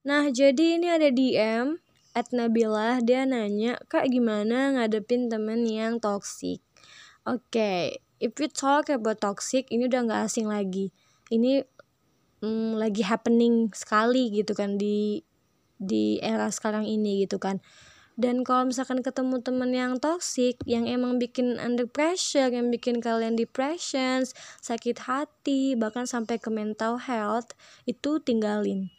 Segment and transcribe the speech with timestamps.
[0.00, 1.76] Nah, jadi ini ada DM
[2.16, 6.64] at Nabila dia nanya, "Kak, gimana ngadepin temen yang toxic?"
[7.28, 7.80] Oke, okay,
[8.16, 10.88] if we talk about toxic, ini udah nggak asing lagi.
[11.28, 11.62] Ini
[12.40, 15.20] mm, lagi happening sekali gitu kan di
[15.80, 17.64] di era sekarang ini gitu kan
[18.20, 23.32] dan kalau misalkan ketemu temen yang toxic yang emang bikin under pressure yang bikin kalian
[23.32, 24.20] depression
[24.60, 27.56] sakit hati bahkan sampai ke mental health
[27.88, 28.92] itu tinggalin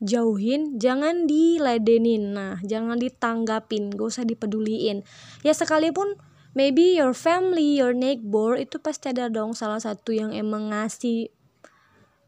[0.00, 2.36] jauhin jangan diladenin.
[2.36, 5.04] Nah jangan ditanggapin gak usah dipeduliin.
[5.44, 6.18] Ya sekalipun
[6.56, 11.32] maybe your family your neighbor itu pasti ada dong salah satu yang emang ngasih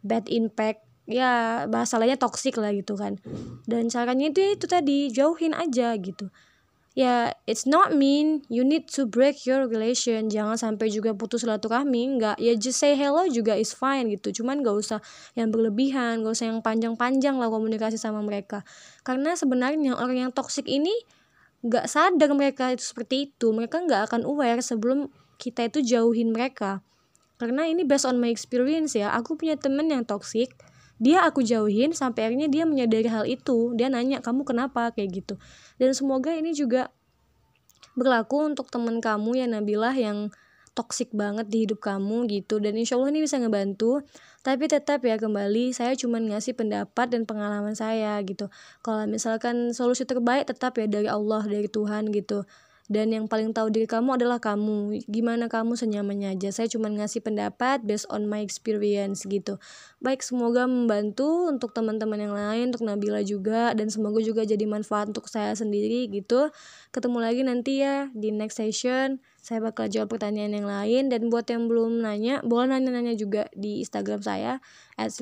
[0.01, 0.85] bad impact.
[1.09, 3.17] Ya bahasa lainnya toxic lah gitu kan.
[3.65, 6.29] Dan caranya itu itu tadi jauhin aja gitu
[6.99, 10.27] ya it's not mean you need to break your relation.
[10.27, 12.19] Jangan sampai juga putus silaturahmi.
[12.19, 12.37] Nggak.
[12.43, 14.43] Ya just say hello juga is fine gitu.
[14.43, 14.99] Cuman gak usah
[15.39, 18.67] yang berlebihan gak usah yang panjang-panjang lah komunikasi sama mereka.
[19.07, 20.91] Karena sebenarnya orang yang toxic ini
[21.59, 23.55] nggak sadar mereka itu seperti itu.
[23.55, 25.07] Mereka nggak akan aware sebelum
[25.39, 26.83] kita itu jauhin mereka.
[27.39, 29.15] Karena ini based on my experience ya.
[29.15, 30.51] Aku punya temen yang toxic
[30.99, 33.73] dia aku jauhin sampai akhirnya dia menyadari hal itu.
[33.79, 34.91] Dia nanya kamu kenapa?
[34.91, 35.35] Kayak gitu.
[35.79, 36.91] Dan semoga ini juga
[37.95, 40.31] berlaku untuk teman kamu ya Nabilah yang
[40.75, 42.59] toxic banget di hidup kamu gitu.
[42.59, 44.03] Dan insya Allah ini bisa ngebantu.
[44.43, 48.51] Tapi tetap ya kembali saya cuma ngasih pendapat dan pengalaman saya gitu.
[48.83, 52.43] Kalau misalkan solusi terbaik tetap ya dari Allah dari Tuhan gitu
[52.89, 55.05] dan yang paling tahu diri kamu adalah kamu.
[55.05, 56.49] Gimana kamu senyamannya aja.
[56.49, 59.61] Saya cuma ngasih pendapat based on my experience gitu.
[60.01, 65.13] Baik semoga membantu untuk teman-teman yang lain untuk Nabila juga dan semoga juga jadi manfaat
[65.13, 66.49] untuk saya sendiri gitu.
[66.89, 69.21] Ketemu lagi nanti ya di next session.
[69.45, 71.13] Saya bakal jawab pertanyaan yang lain.
[71.13, 74.65] Dan buat yang belum nanya boleh nanya-nanya juga di Instagram saya
[74.97, 75.13] at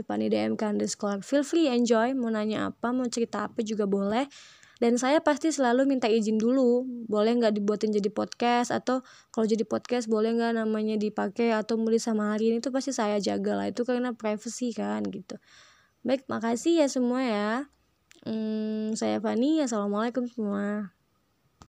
[0.62, 1.18] underscore.
[1.26, 2.14] Feel free enjoy.
[2.14, 4.30] Mau nanya apa mau cerita apa juga boleh
[4.76, 6.84] dan saya pasti selalu minta izin dulu.
[7.08, 8.68] Boleh nggak dibuatin jadi podcast?
[8.68, 9.00] Atau
[9.32, 12.60] kalau jadi podcast boleh nggak namanya dipakai atau mulai sama hari ini?
[12.60, 13.66] Itu pasti saya jaga lah.
[13.72, 15.40] Itu karena privacy kan gitu.
[16.04, 17.50] Baik makasih ya semua ya.
[18.26, 19.64] Hmm, saya Fani.
[19.64, 20.95] Assalamualaikum semua